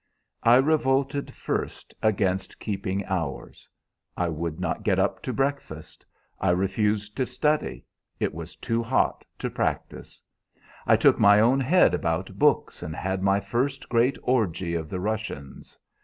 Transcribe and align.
"I 0.41 0.55
revolted 0.55 1.31
first 1.31 1.93
against 2.01 2.59
keeping 2.59 3.05
hours. 3.05 3.69
I 4.17 4.29
would 4.29 4.59
not 4.59 4.81
get 4.81 4.97
up 4.97 5.21
to 5.21 5.31
breakfast, 5.31 6.03
I 6.39 6.49
refused 6.49 7.15
to 7.17 7.27
study, 7.27 7.85
it 8.19 8.33
was 8.33 8.55
too 8.55 8.81
hot 8.81 9.23
to 9.37 9.51
practice. 9.51 10.19
I 10.87 10.95
took 10.95 11.19
my 11.19 11.39
own 11.39 11.59
head 11.59 11.93
about 11.93 12.39
books, 12.39 12.81
and 12.81 12.95
had 12.95 13.21
my 13.21 13.39
first 13.39 13.89
great 13.89 14.17
orgy 14.23 14.73
of 14.73 14.89
the 14.89 14.99
Russians. 14.99 15.77